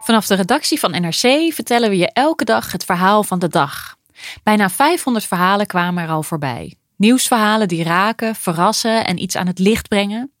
[0.00, 3.96] Vanaf de redactie van NRC vertellen we je elke dag het verhaal van de dag.
[4.42, 6.74] Bijna 500 verhalen kwamen er al voorbij.
[6.96, 10.32] Nieuwsverhalen die raken, verrassen en iets aan het licht brengen.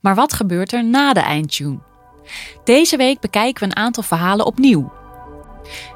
[0.00, 1.78] Maar wat gebeurt er na de eindtune?
[2.64, 4.92] Deze week bekijken we een aantal verhalen opnieuw.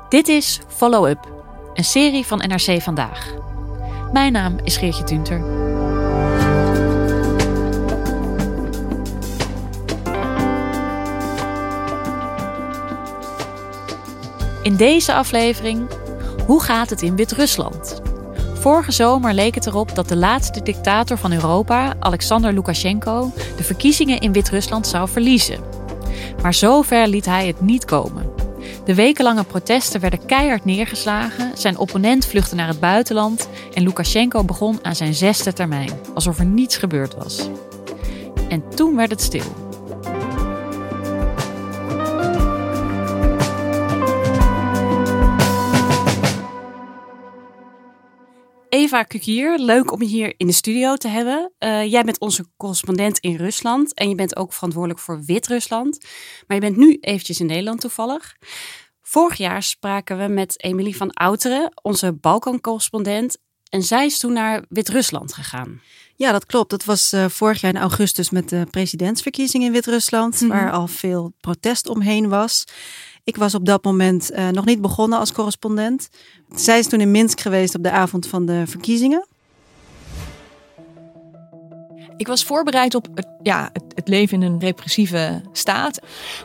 [0.09, 1.33] Dit is Follow Up,
[1.75, 3.35] een serie van NRC Vandaag.
[4.13, 5.76] Mijn naam is Geertje Tunter.
[14.67, 15.89] In deze aflevering,
[16.47, 18.01] hoe gaat het in Wit-Rusland?
[18.55, 24.21] Vorige zomer leek het erop dat de laatste dictator van Europa, Alexander Lukashenko, de verkiezingen
[24.21, 25.61] in Wit-Rusland zou verliezen.
[26.43, 28.31] Maar zover liet hij het niet komen.
[28.85, 34.79] De wekenlange protesten werden keihard neergeslagen, zijn opponent vluchtte naar het buitenland en Lukashenko begon
[34.83, 37.49] aan zijn zesde termijn, alsof er niets gebeurd was.
[38.49, 39.66] En toen werd het stil.
[48.87, 51.53] Eva Kukier, leuk om je hier in de studio te hebben.
[51.59, 56.05] Uh, jij bent onze correspondent in Rusland en je bent ook verantwoordelijk voor Wit-Rusland.
[56.47, 58.37] Maar je bent nu eventjes in Nederland toevallig.
[59.03, 63.39] Vorig jaar spraken we met Emilie van Outeren, onze Balkan-correspondent.
[63.69, 65.81] En zij is toen naar Wit-Rusland gegaan.
[66.17, 66.71] Ja, dat klopt.
[66.71, 70.87] Dat was uh, vorig jaar in augustus met de presidentsverkiezingen in Wit-Rusland, mm waar al
[70.87, 72.65] veel protest omheen was.
[73.27, 76.09] Ik was op dat moment uh, nog niet begonnen als correspondent.
[76.55, 79.27] Zij is toen in Minsk geweest op de avond van de verkiezingen.
[82.17, 86.01] Ik was voorbereid op het, ja, het, het, leven in een repressieve staat.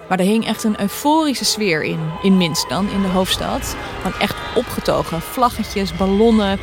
[0.09, 3.75] Maar er hing echt een euforische sfeer in, in Minsk dan, in de hoofdstad.
[4.01, 6.59] Van echt opgetogen, vlaggetjes, ballonnen.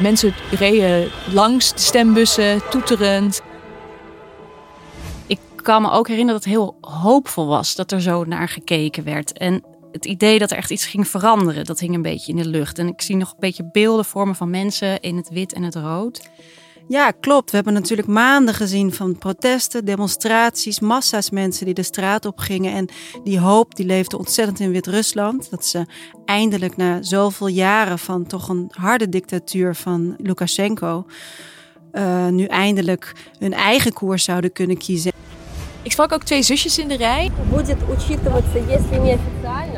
[0.00, 3.42] Mensen reden langs de stembussen, toeterend
[5.62, 9.32] kan me ook herinneren dat het heel hoopvol was dat er zo naar gekeken werd.
[9.32, 12.48] En het idee dat er echt iets ging veranderen, dat hing een beetje in de
[12.48, 12.78] lucht.
[12.78, 15.74] En ik zie nog een beetje beelden vormen van mensen in het wit en het
[15.74, 16.30] rood.
[16.88, 17.50] Ja, klopt.
[17.50, 22.72] We hebben natuurlijk maanden gezien van protesten, demonstraties, massa's mensen die de straat op gingen.
[22.72, 22.88] En
[23.24, 25.50] die hoop die leefde ontzettend in Wit-Rusland.
[25.50, 25.86] Dat ze
[26.24, 31.06] eindelijk na zoveel jaren van toch een harde dictatuur van Lukashenko.
[31.92, 35.12] Uh, nu eindelijk hun eigen koers zouden kunnen kiezen.
[35.82, 37.30] Ik sprak ook twee zusjes in de rij.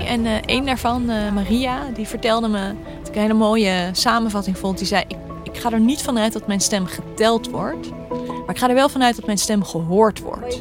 [0.06, 4.58] En uh, een daarvan, uh, Maria, die vertelde me dat ik een hele mooie samenvatting
[4.58, 4.78] vond.
[4.78, 8.58] Die zei: ik, ik ga er niet vanuit dat mijn stem geteld wordt, maar ik
[8.58, 10.60] ga er wel vanuit dat mijn stem gehoord wordt.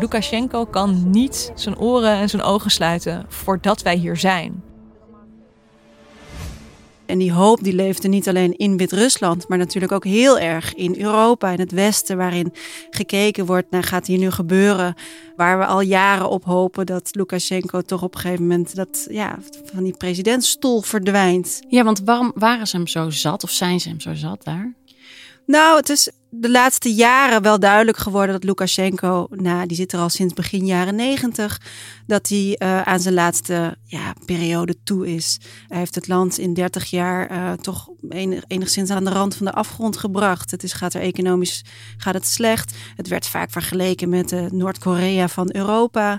[0.00, 4.62] Lukashenko kan niet zijn oren en zijn ogen sluiten voordat wij hier zijn.
[7.06, 11.00] En die hoop die leefde niet alleen in Wit-Rusland, maar natuurlijk ook heel erg in
[11.00, 12.52] Europa, in het Westen, waarin
[12.90, 14.94] gekeken wordt naar gaat hier nu gebeuren,
[15.36, 19.38] waar we al jaren op hopen dat Lukashenko toch op een gegeven moment dat, ja,
[19.64, 21.60] van die presidentsstoel verdwijnt.
[21.68, 24.74] Ja, want waarom waren ze hem zo zat of zijn ze hem zo zat daar?
[25.46, 29.98] Nou, het is de laatste jaren wel duidelijk geworden dat Lukashenko, nou, die zit er
[29.98, 31.60] al sinds begin jaren negentig,
[32.06, 35.38] dat hij uh, aan zijn laatste ja, periode toe is.
[35.68, 37.88] Hij heeft het land in 30 jaar uh, toch
[38.46, 40.50] enigszins aan de rand van de afgrond gebracht.
[40.50, 41.64] Het is, gaat er economisch
[41.96, 42.74] gaat het slecht.
[42.96, 46.12] Het werd vaak vergeleken met uh, Noord-Korea van Europa.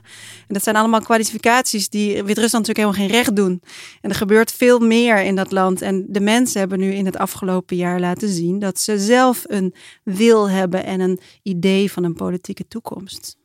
[0.47, 3.61] En dat zijn allemaal kwalificaties die Wit-Rusland natuurlijk helemaal geen recht doen.
[4.01, 5.81] En er gebeurt veel meer in dat land.
[5.81, 9.73] En de mensen hebben nu in het afgelopen jaar laten zien dat ze zelf een
[10.03, 13.37] wil hebben en een idee van een politieke toekomst.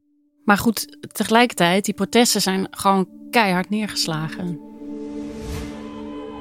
[0.44, 4.60] Maar goed, tegelijkertijd, die protesten zijn gewoon keihard neergeslagen.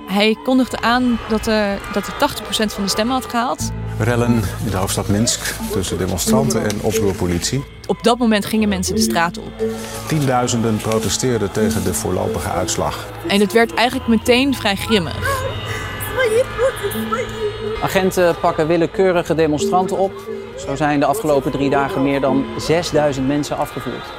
[0.08, 2.30] Hij kondigde aan dat, er, dat hij
[2.70, 3.72] 80% van de stemmen had gehaald.
[4.00, 7.64] Rellen in de hoofdstad Minsk tussen demonstranten en oproerpolitie.
[7.88, 9.64] Op dat moment gingen mensen de straat op.
[10.08, 13.08] Tienduizenden protesteerden tegen de voorlopige uitslag.
[13.28, 15.48] En het werd eigenlijk meteen vrij grimmig.
[17.82, 20.39] Agenten pakken willekeurige demonstranten op.
[20.70, 24.14] Zo zijn de afgelopen drie dagen meer dan 6000 mensen afgevoerd.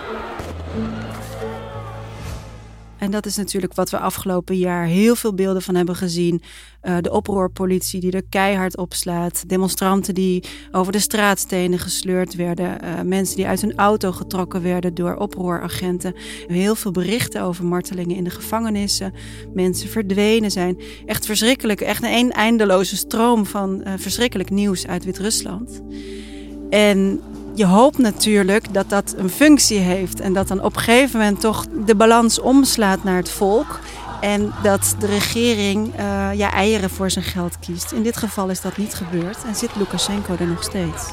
[2.99, 6.43] En dat is natuurlijk wat we afgelopen jaar heel veel beelden van hebben gezien.
[6.83, 9.49] Uh, de oproerpolitie die er keihard opslaat.
[9.49, 12.79] Demonstranten die over de straatstenen gesleurd werden.
[12.85, 16.15] Uh, mensen die uit hun auto getrokken werden door oproeragenten.
[16.47, 19.15] Heel veel berichten over martelingen in de gevangenissen.
[19.55, 20.81] Mensen verdwenen zijn.
[21.07, 21.81] Echt verschrikkelijk.
[21.81, 25.83] Echt een eindeloze stroom van uh, verschrikkelijk nieuws uit Wit-Rusland.
[26.71, 27.21] En
[27.55, 31.41] je hoopt natuurlijk dat dat een functie heeft en dat dan op een gegeven moment
[31.41, 33.81] toch de balans omslaat naar het volk.
[34.21, 37.93] En dat de regering uh, ja, eieren voor zijn geld kiest.
[37.93, 41.13] In dit geval is dat niet gebeurd en zit Lukashenko er nog steeds.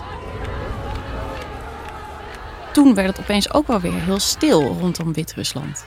[2.73, 5.85] Toen werd het opeens ook wel weer heel stil rondom Wit-Rusland.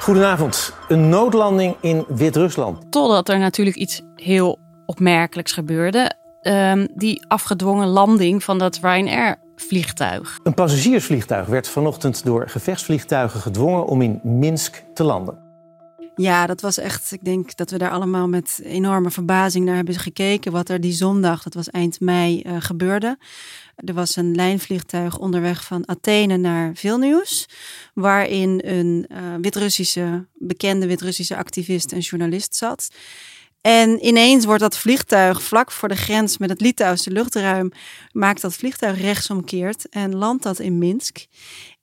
[0.00, 0.74] Goedenavond.
[0.88, 2.92] Een noodlanding in Wit-Rusland.
[2.92, 6.12] Totdat er natuurlijk iets heel opmerkelijks gebeurde.
[6.42, 10.38] Um, die afgedwongen landing van dat Ryanair-vliegtuig.
[10.42, 15.49] Een passagiersvliegtuig werd vanochtend door gevechtsvliegtuigen gedwongen om in Minsk te landen.
[16.20, 17.12] Ja, dat was echt.
[17.12, 20.52] Ik denk dat we daar allemaal met enorme verbazing naar hebben gekeken.
[20.52, 23.18] Wat er die zondag, dat was eind mei, uh, gebeurde.
[23.76, 27.48] Er was een lijnvliegtuig onderweg van Athene naar Vilnius.
[27.94, 32.88] Waarin een uh, Wit-Russische, bekende Wit-Russische activist en journalist zat.
[33.60, 37.72] En ineens wordt dat vliegtuig vlak voor de grens met het Litouwse luchtruim,
[38.12, 41.26] maakt dat vliegtuig rechtsomkeert en landt dat in Minsk.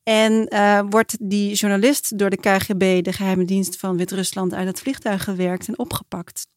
[0.08, 4.80] En uh, wordt die journalist door de KGB, de geheime dienst van Wit-Rusland, uit het
[4.80, 6.48] vliegtuig gewerkt en opgepakt.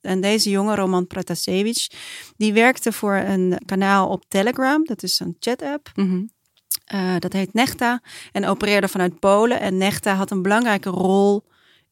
[0.00, 1.86] En deze jonge Roman Pratasevich,
[2.36, 5.90] die werkte voor een kanaal op Telegram, dat is een chat-app.
[5.94, 6.30] Mm -hmm.
[6.94, 8.02] uh, dat heet Nechta
[8.32, 9.60] en opereerde vanuit Polen.
[9.60, 11.44] En Nechta had een belangrijke rol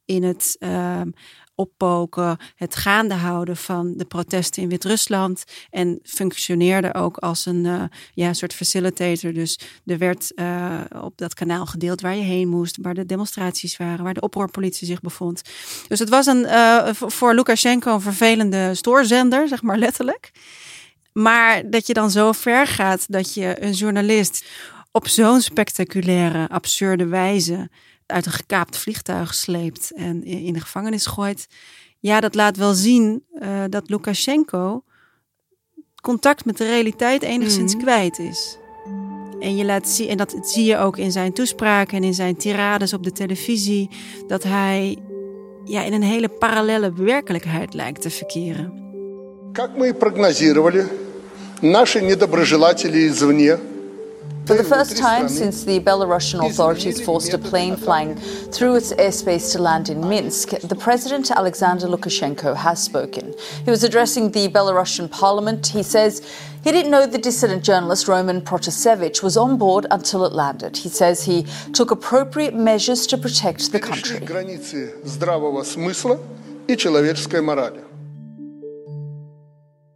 [0.04, 1.00] in het uh,
[1.54, 5.44] oppoken, het gaande houden van de protesten in Wit-Rusland.
[5.70, 7.82] En functioneerde ook als een uh,
[8.14, 9.32] ja, soort facilitator.
[9.32, 13.76] Dus er werd uh, op dat kanaal gedeeld waar je heen moest, waar de demonstraties
[13.76, 15.42] waren, waar de oproerpolitie zich bevond.
[15.88, 20.30] Dus het was een, uh, voor Lukashenko een vervelende stoorzender, zeg maar letterlijk.
[21.12, 24.44] Maar dat je dan zo ver gaat dat je een journalist
[24.91, 27.69] op zo'n spectaculaire, absurde wijze
[28.05, 31.47] uit een gekaapt vliegtuig sleept en in de gevangenis gooit.
[31.99, 34.83] Ja, dat laat wel zien uh, dat Lukashenko
[36.01, 37.81] contact met de realiteit enigszins mm.
[37.81, 38.57] kwijt is.
[39.39, 42.35] En, je laat zien, en dat zie je ook in zijn toespraken en in zijn
[42.35, 43.89] tirades op de televisie,
[44.27, 44.97] dat hij
[45.65, 48.85] ja, in een hele parallele werkelijkheid lijkt te verkeren.
[49.53, 50.87] Как мы и прогнозировали,
[51.61, 53.57] наши недоброжелатели извне
[54.44, 59.52] For the first time since the Belarusian authorities forced a plane flying through its airspace
[59.52, 63.34] to land in Minsk, the president Alexander Lukashenko has spoken.
[63.64, 65.68] He was addressing the Belarusian parliament.
[65.68, 66.22] He says
[66.64, 70.76] he didn't know the dissident journalist Roman Protasevich was on board until it landed.
[70.76, 74.18] He says he took appropriate measures to protect the country.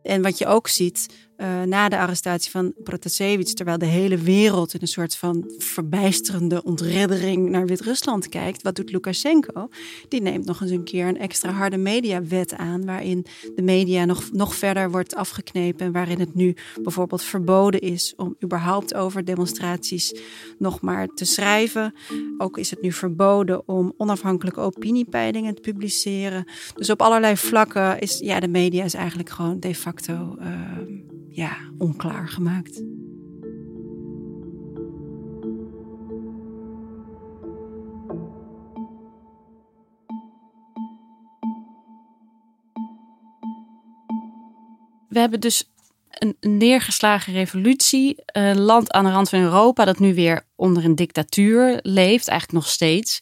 [0.02, 4.74] En wat je ook ziet uh, na de arrestatie van Protasevich, terwijl de hele wereld
[4.74, 9.68] in een soort van verbijsterende ontreddering naar Wit-Rusland kijkt, wat doet Lukashenko?
[10.08, 14.32] Die neemt nog eens een keer een extra harde mediawet aan, waarin de media nog,
[14.32, 20.20] nog verder wordt afgeknepen en waarin het nu bijvoorbeeld verboden is om überhaupt over demonstraties
[20.58, 21.94] nog maar te schrijven.
[22.38, 26.44] Ook is het nu verboden om onafhankelijke opiniepeilingen te publiceren.
[26.74, 30.36] Dus op allerlei vlakken is ja, de media is eigenlijk gewoon de facto.
[30.40, 31.05] Uh,
[31.36, 32.82] ja, onklaar gemaakt.
[45.08, 45.70] We hebben dus
[46.08, 50.94] een neergeslagen revolutie, een land aan de rand van Europa dat nu weer onder een
[50.94, 53.18] dictatuur leeft, eigenlijk nog steeds.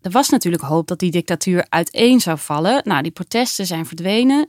[0.00, 2.80] Er was natuurlijk hoop dat die dictatuur uiteen zou vallen.
[2.84, 4.48] Nou, die protesten zijn verdwenen.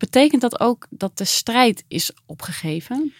[0.00, 3.12] Betekent dat ook dat de strijd is opgegeven?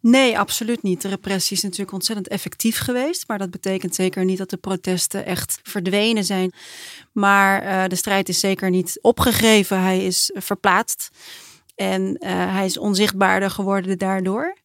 [0.00, 1.02] Nee, absoluut niet.
[1.02, 3.28] De repressie is natuurlijk ontzettend effectief geweest.
[3.28, 6.52] Maar dat betekent zeker niet dat de protesten echt verdwenen zijn.
[7.12, 9.80] Maar uh, de strijd is zeker niet opgegeven.
[9.82, 11.10] Hij is verplaatst.
[11.74, 12.18] En uh,
[12.54, 14.56] hij is onzichtbaarder geworden daardoor.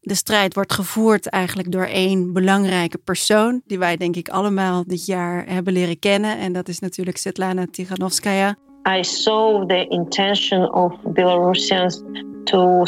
[0.00, 3.62] De strijd wordt gevoerd eigenlijk door één belangrijke persoon.
[3.64, 6.38] Die wij denk ik allemaal dit jaar hebben leren kennen.
[6.38, 8.56] En dat is natuurlijk Svetlana Tiganovskaya.
[8.86, 12.02] I saw the intention of Belarusians
[12.44, 12.86] to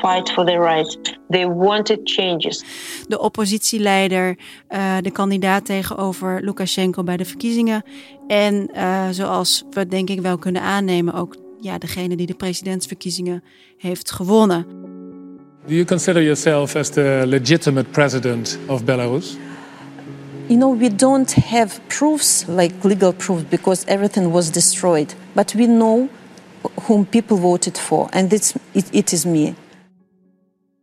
[0.00, 0.98] fight for their rights.
[1.28, 2.64] They wanted changes.
[3.08, 7.82] De oppositieleider, uh, de kandidaat tegenover Lukashenko bij de verkiezingen.
[8.26, 13.42] En uh, zoals we denk ik wel kunnen aannemen, ook ja, degene die de presidentsverkiezingen
[13.78, 14.66] heeft gewonnen.
[15.66, 19.36] Do you consider yourself as the legitimate president of Belarus?
[20.46, 25.14] You know, we don't have proofs, like legal proof, because everything was destroyed.
[25.34, 26.08] But we know
[26.82, 29.56] whom people voted for, and it's, it, it is me.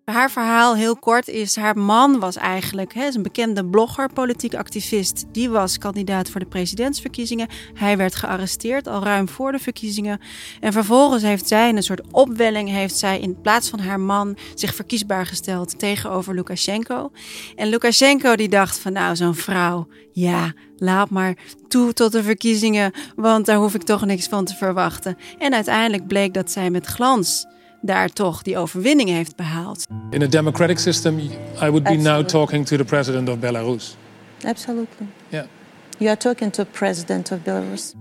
[0.10, 5.26] Haar verhaal, heel kort, is haar man was eigenlijk hè, een bekende blogger, politiek activist.
[5.32, 7.48] Die was kandidaat voor de presidentsverkiezingen.
[7.74, 10.20] Hij werd gearresteerd al ruim voor de verkiezingen.
[10.60, 14.76] En vervolgens heeft zij een soort opwelling, heeft zij in plaats van haar man zich
[14.76, 17.12] verkiesbaar gesteld tegenover Lukashenko.
[17.56, 21.38] En Lukashenko die dacht van nou, zo'n vrouw, ja, laat maar
[21.68, 25.18] toe tot de verkiezingen, want daar hoef ik toch niks van te verwachten.
[25.38, 27.48] En uiteindelijk bleek dat zij met glans
[27.82, 29.86] daar toch die overwinning heeft behaald.
[30.10, 33.96] In a democratic system, I would be now talking to the president of Belarus.
[34.46, 35.08] Absolutely.
[35.30, 35.46] Yeah.
[35.98, 37.94] You are talking to the president of Belarus.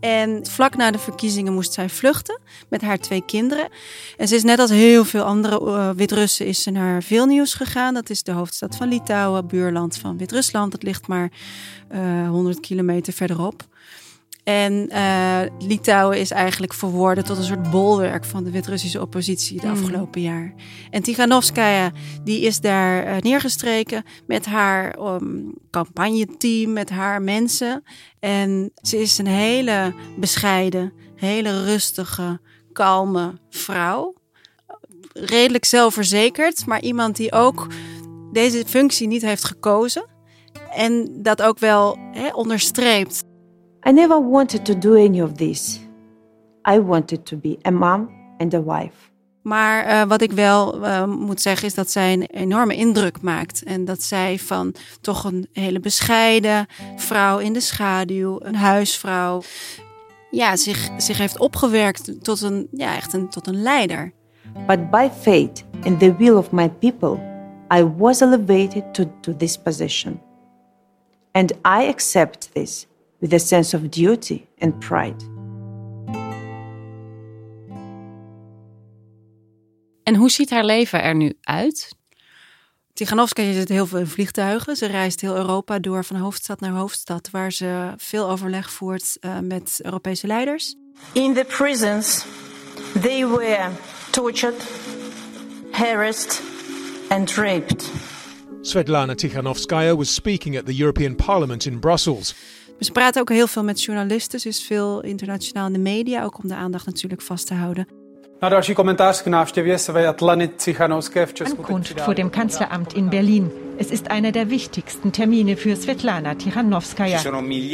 [0.00, 3.68] En vlak na de verkiezingen moest zij vluchten met haar twee kinderen.
[4.16, 7.94] En ze is net als heel veel andere uh, Wit-Russen is ze naar Vilnius gegaan.
[7.94, 10.72] Dat is de hoofdstad van Litouwen, buurland van Wit-Rusland.
[10.72, 11.30] Dat ligt maar
[11.94, 13.64] uh, 100 kilometer verderop.
[14.50, 19.68] En uh, Litouwen is eigenlijk verworden tot een soort bolwerk van de Wit-Russische oppositie de
[19.68, 20.54] afgelopen jaar.
[20.90, 21.92] En Tiganovskaya
[22.24, 27.82] die is daar uh, neergestreken met haar um, campagneteam, met haar mensen.
[28.20, 32.40] En ze is een hele bescheiden, hele rustige,
[32.72, 34.14] kalme vrouw.
[35.12, 37.66] Redelijk zelfverzekerd, maar iemand die ook
[38.32, 40.06] deze functie niet heeft gekozen.
[40.74, 41.98] En dat ook wel
[42.32, 43.28] onderstreept.
[43.86, 45.80] I never wanted to do any of this.
[46.68, 49.10] I wanted to be a mom and a wife.
[49.42, 53.62] Maar uh, wat ik wel uh, moet zeggen is dat zij een enorme indruk maakt.
[53.62, 59.42] En dat zij van toch een hele bescheiden vrouw in de schaduw, een huisvrouw,
[60.30, 64.12] ja, zich, zich heeft opgewerkt tot een, ja, echt een, tot een leider.
[64.66, 67.18] But by fate and the will of my people,
[67.74, 70.20] I was elevated to, to this position.
[71.32, 72.86] And I accept this
[73.20, 75.28] with a sense of duty and pride.
[80.02, 81.98] En hoe ziet haar leven er nu uit?
[82.92, 84.76] Tiganovskaya zit heel veel in vliegtuigen.
[84.76, 89.38] Ze reist heel Europa door van hoofdstad naar hoofdstad, waar ze veel overleg voert uh,
[89.38, 90.74] met Europese leiders.
[91.12, 92.24] In the prisons,
[93.00, 93.68] they were
[94.10, 94.68] tortured,
[95.70, 96.42] harassed
[97.08, 97.90] and raped.
[98.62, 102.34] Svetlana Tikhanovskaya was speaking at the European Parliament in Brussels.
[102.80, 104.40] Ze praten ook heel veel met journalisten.
[104.40, 107.99] Ze is veel internationaal in de media, ook om de aandacht natuurlijk vast te houden.
[108.42, 111.58] Na další komentář k návštěvě Svetlany Cichanovské v Česku.
[111.58, 113.50] Ankunft vor dem Kanzleramt in Berlin.
[113.80, 117.18] Es ist einer der wichtigsten Termine für Svetlana Tikhanovskaya.
[117.18, 117.64] Svetlana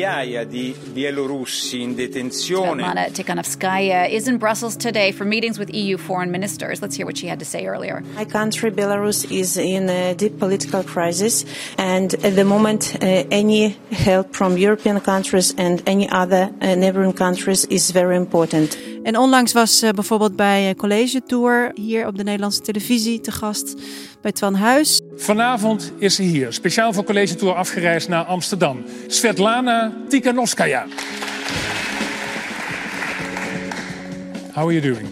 [3.13, 6.81] Tikhanovskaya is in Brussels today for meetings with EU foreign ministers.
[6.81, 8.05] Let's hear what she had to say earlier.
[8.15, 11.45] My country, Belarus, is in a deep political crisis,
[11.77, 17.15] and at the moment, uh, any help from European countries and any other uh, neighboring
[17.15, 18.79] countries is very important.
[19.07, 23.75] En onlangs was uh, bijvoorbeeld bij College Tour hier op de Nederlandse televisie te gast
[24.21, 25.01] bij Twan Huis.
[25.17, 28.85] Vanavond is ze hier, speciaal voor College Tour afgereisd naar Amsterdam.
[29.07, 30.87] Svetlana Tikhanovskaya.
[34.53, 35.09] How are you doing?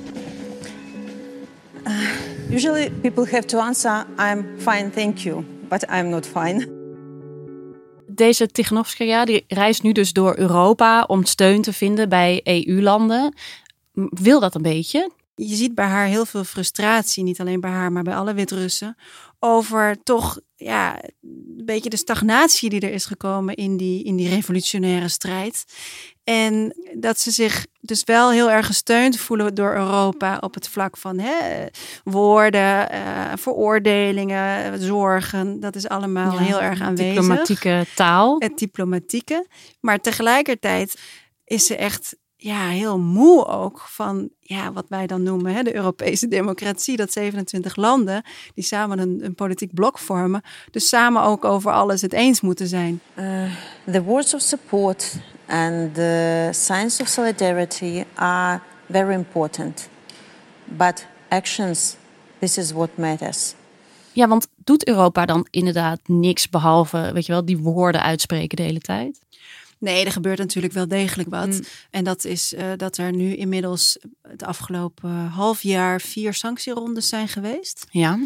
[1.87, 5.45] Uh, usually people have to answer, I'm fine, thank you.
[5.69, 6.83] But I'm not fine.
[8.07, 13.35] Deze Tikhanovskaya die reist nu dus door Europa om steun te vinden bij EU-landen.
[13.95, 15.11] Wil dat een beetje?
[15.35, 18.97] Je ziet bij haar heel veel frustratie, niet alleen bij haar, maar bij alle Wit-Russen,
[19.39, 24.29] over toch ja, een beetje de stagnatie die er is gekomen in die, in die
[24.29, 25.65] revolutionaire strijd.
[26.25, 30.97] En dat ze zich dus wel heel erg gesteund voelen door Europa op het vlak
[30.97, 31.67] van hè,
[32.05, 35.61] woorden, uh, veroordelingen, zorgen.
[35.61, 37.15] Dat is allemaal ja, heel erg aanwezig.
[37.15, 38.37] Diplomatieke taal.
[38.39, 39.47] Het diplomatieke.
[39.81, 41.01] Maar tegelijkertijd
[41.45, 45.75] is ze echt ja, heel moe ook van ja, wat wij dan noemen hè, de
[45.75, 46.97] Europese democratie.
[46.97, 48.23] Dat 27 landen
[48.55, 50.43] die samen een, een politiek blok vormen.
[50.71, 53.01] Dus samen ook over alles het eens moeten zijn.
[53.19, 53.53] Uh,
[53.93, 59.89] the words of support and the signs of solidarity are very important.
[60.65, 61.97] But actions,
[62.39, 63.55] this is what matters.
[64.13, 68.63] Ja, want doet Europa dan inderdaad niks behalve, weet je wel, die woorden uitspreken de
[68.63, 69.24] hele tijd?
[69.78, 71.47] Nee, er gebeurt natuurlijk wel degelijk wat.
[71.47, 71.61] Mm.
[71.90, 77.28] En dat is uh, dat er nu inmiddels het afgelopen half jaar vier sanctierondes zijn
[77.28, 77.87] geweest.
[77.90, 78.19] Ja.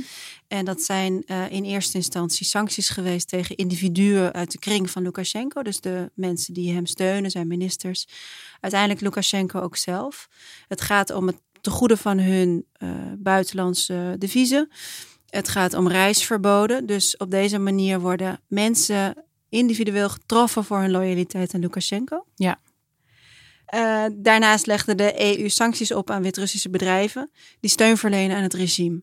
[0.49, 5.02] En dat zijn uh, in eerste instantie sancties geweest tegen individuen uit de kring van
[5.02, 5.62] Lukashenko.
[5.62, 8.09] Dus de mensen die hem steunen, zijn ministers.
[8.61, 10.28] Uiteindelijk Lukashenko ook zelf.
[10.69, 14.69] Het gaat om het te goede van hun uh, buitenlandse deviezen.
[15.26, 16.87] Het gaat om reisverboden.
[16.87, 22.25] Dus op deze manier worden mensen individueel getroffen voor hun loyaliteit aan Lukashenko.
[22.35, 22.61] Ja.
[23.75, 28.55] Uh, daarnaast legde de EU sancties op aan Wit-Russische bedrijven die steun verlenen aan het
[28.55, 29.00] regime.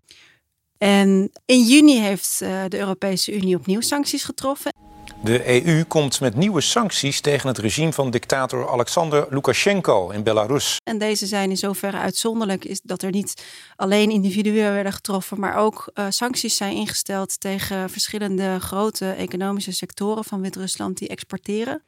[0.77, 4.84] En in juni heeft uh, de Europese Unie opnieuw sancties getroffen.
[5.25, 10.77] De EU komt met nieuwe sancties tegen het regime van dictator Alexander Lukashenko in Belarus.
[10.83, 13.43] En deze zijn in zoverre uitzonderlijk is dat er niet
[13.75, 20.23] alleen individuen werden getroffen, maar ook uh, sancties zijn ingesteld tegen verschillende grote economische sectoren
[20.23, 21.81] van Wit-Rusland die exporteren.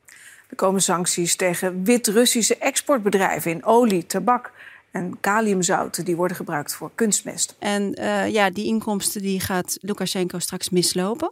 [0.50, 4.52] Er komen sancties tegen Wit-Russische exportbedrijven in olie, tabak
[4.92, 7.56] en kaliumzouten die worden gebruikt voor kunstmest.
[7.60, 11.32] En uh, ja, die inkomsten die gaat Lukashenko straks mislopen.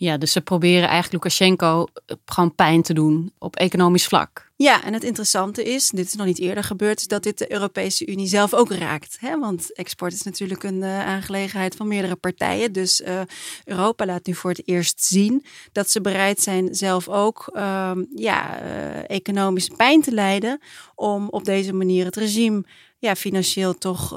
[0.00, 1.86] Ja, dus ze proberen eigenlijk Lukashenko
[2.24, 4.50] gewoon pijn te doen op economisch vlak.
[4.56, 8.06] Ja, en het interessante is, dit is nog niet eerder gebeurd, dat dit de Europese
[8.06, 9.16] Unie zelf ook raakt.
[9.18, 9.38] Hè?
[9.38, 12.72] Want export is natuurlijk een uh, aangelegenheid van meerdere partijen.
[12.72, 13.20] Dus uh,
[13.64, 18.62] Europa laat nu voor het eerst zien dat ze bereid zijn zelf ook uh, ja,
[18.62, 20.60] uh, economisch pijn te lijden
[20.94, 22.64] om op deze manier het regime
[22.98, 24.10] ja, financieel toch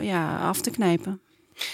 [0.00, 1.20] ja, af te knijpen.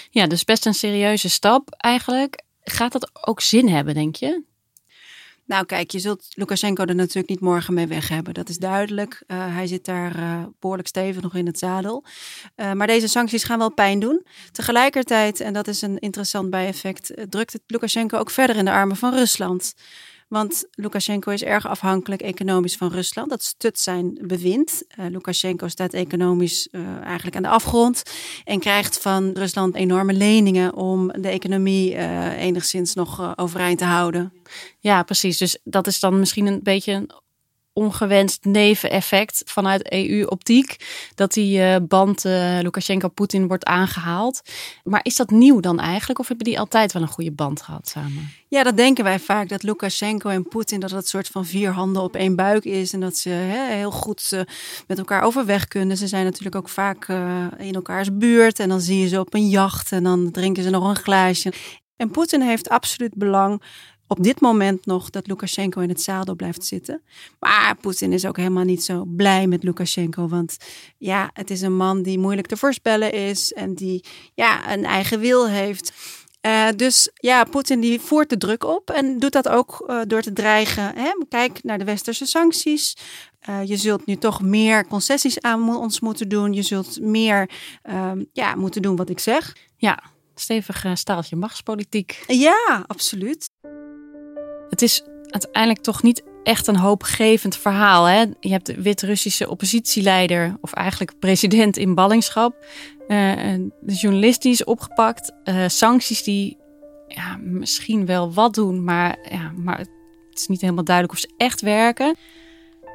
[0.09, 2.45] Ja, dus best een serieuze stap eigenlijk.
[2.69, 4.43] Gaat dat ook zin hebben, denk je?
[5.45, 8.33] Nou, kijk, je zult Lukashenko er natuurlijk niet morgen mee weg hebben.
[8.33, 9.23] Dat is duidelijk.
[9.27, 12.03] Uh, hij zit daar uh, behoorlijk stevig nog in het zadel.
[12.55, 14.25] Uh, maar deze sancties gaan wel pijn doen.
[14.51, 18.95] Tegelijkertijd, en dat is een interessant bijeffect, drukt het Lukashenko ook verder in de armen
[18.95, 19.73] van Rusland.
[20.27, 23.29] Want Lukashenko is erg afhankelijk economisch van Rusland.
[23.29, 24.83] Dat stut zijn bewind.
[24.99, 28.03] Uh, Lukashenko staat economisch uh, eigenlijk aan de afgrond.
[28.43, 34.33] En krijgt van Rusland enorme leningen om de economie uh, enigszins nog overeind te houden.
[34.79, 35.37] Ja, precies.
[35.37, 37.07] Dus dat is dan misschien een beetje
[37.77, 40.75] ongewenst neveneffect vanuit EU-optiek.
[41.15, 44.41] Dat die uh, band uh, Lukashenko-Poetin wordt aangehaald.
[44.83, 46.19] Maar is dat nieuw dan eigenlijk?
[46.19, 48.29] Of hebben die altijd wel een goede band gehad samen?
[48.47, 49.49] Ja, dat denken wij vaak.
[49.49, 52.93] Dat Lukashenko en Poetin dat het soort van vier handen op één buik is.
[52.93, 53.29] En dat ze
[53.69, 54.41] heel goed uh,
[54.87, 55.97] met elkaar overweg kunnen.
[55.97, 57.07] Ze zijn natuurlijk ook vaak
[57.57, 58.59] in elkaars buurt.
[58.59, 59.91] En dan zie je ze op een jacht.
[59.91, 61.53] En dan drinken ze nog een glaasje.
[61.95, 63.61] En Poetin heeft absoluut belang
[64.07, 67.01] op dit moment nog dat Lukashenko in het zadel blijft zitten.
[67.39, 70.27] Maar Poetin is ook helemaal niet zo blij met Lukashenko.
[70.27, 70.57] Want
[70.97, 74.03] ja, het is een man die moeilijk te voorspellen is en die
[74.33, 75.93] ja, een eigen wil heeft.
[76.41, 80.21] Uh, dus ja, Poetin die voert de druk op en doet dat ook uh, door
[80.21, 80.95] te dreigen.
[80.95, 81.11] Hè?
[81.29, 82.97] Kijk naar de westerse sancties.
[83.49, 86.53] Uh, je zult nu toch meer concessies aan ons moeten doen.
[86.53, 87.49] Je zult meer
[88.33, 89.55] ja, moeten doen wat ik zeg.
[89.77, 90.03] Ja,
[90.35, 92.23] stevig staaltje machtspolitiek.
[92.27, 93.46] Ja, absoluut.
[94.69, 98.05] Het is uiteindelijk toch niet echt een hoopgevend verhaal.
[98.05, 98.25] Hè?
[98.39, 102.65] Je hebt de Wit-Russische oppositieleider, of eigenlijk president in ballingschap.
[103.07, 103.33] Uh,
[103.81, 105.31] de journalist is opgepakt.
[105.43, 106.57] Uh, sancties die
[107.07, 109.89] ja, misschien wel wat doen, maar, ja, maar het
[110.33, 112.15] is niet helemaal duidelijk of ze echt werken.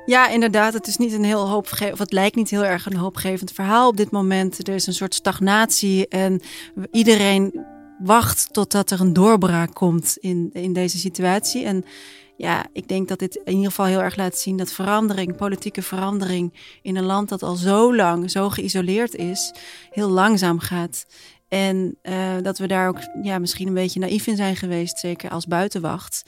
[0.07, 0.73] Ja, inderdaad.
[0.73, 3.89] Het is niet een heel hoopgevend, of het lijkt niet heel erg een hoopgevend verhaal
[3.89, 4.69] op dit moment.
[4.69, 6.41] Er is een soort stagnatie en
[6.91, 7.67] iedereen
[8.05, 11.65] wacht totdat er een doorbraak komt in, in deze situatie.
[11.65, 11.85] En
[12.37, 15.83] ja, ik denk dat dit in ieder geval heel erg laat zien dat verandering, politieke
[15.83, 19.55] verandering in een land dat al zo lang zo geïsoleerd is,
[19.91, 21.07] heel langzaam gaat.
[21.49, 25.31] En uh, dat we daar ook ja, misschien een beetje naïef in zijn geweest, zeker
[25.31, 26.23] als buitenwacht.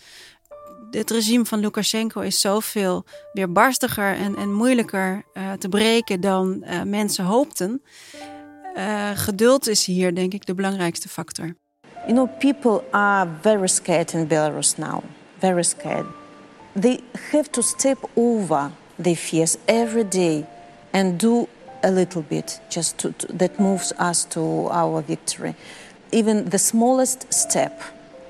[0.91, 6.83] Het regime van Lukashenko is zoveel weerbarstiger en, en moeilijker uh, te breken dan uh,
[6.83, 7.83] mensen hoopten.
[9.15, 11.57] geduld is hier, denk ik, de belangrijkste factor.
[12.07, 15.05] You know, people are very scared in Belarus now,
[15.41, 16.07] very scared.
[16.77, 17.01] They
[17.33, 20.47] have to step over their fears every day
[20.93, 21.49] and do
[21.83, 25.55] a little bit just to, to, that moves us to our victory.
[26.13, 27.81] Even the smallest step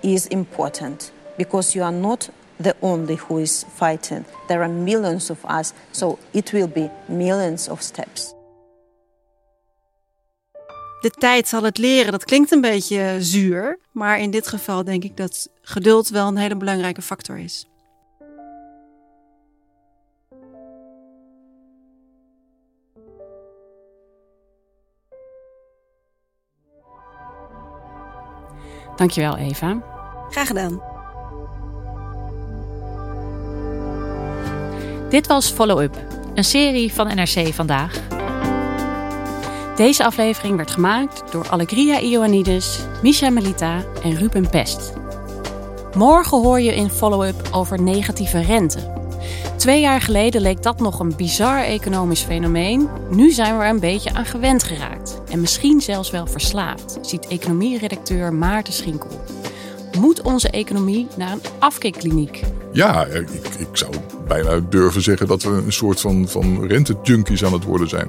[0.02, 4.24] is important because you are not the only who is fighting.
[4.48, 8.33] There are millions of us, so it will be millions of steps.
[11.04, 12.12] De tijd zal het leren.
[12.12, 16.36] Dat klinkt een beetje zuur, maar in dit geval denk ik dat geduld wel een
[16.36, 17.68] hele belangrijke factor is.
[28.96, 29.82] Dankjewel, Eva.
[30.30, 30.82] Graag gedaan.
[35.08, 35.96] Dit was Follow Up,
[36.34, 38.23] een serie van NRC vandaag.
[39.76, 44.92] Deze aflevering werd gemaakt door Allegria Ioannidis, Misha Melita en Ruben Pest.
[45.96, 48.92] Morgen hoor je in follow-up over negatieve rente.
[49.56, 52.88] Twee jaar geleden leek dat nog een bizar economisch fenomeen.
[53.10, 55.20] Nu zijn we er een beetje aan gewend geraakt.
[55.30, 59.24] En misschien zelfs wel verslaafd, ziet economieredacteur Maarten Schinkel.
[59.98, 62.42] Moet onze economie naar een afkeerkliniek?
[62.72, 63.92] Ja, ik, ik zou
[64.28, 68.08] bijna durven zeggen dat we een soort van, van rentejunkies aan het worden zijn.